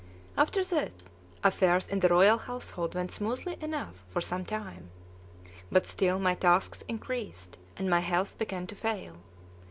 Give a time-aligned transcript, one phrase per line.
[0.35, 0.91] After this,
[1.43, 4.89] affairs in the royal household went smoothly enough for some time;
[5.71, 9.17] but still my tasks increased, and my health began to fail.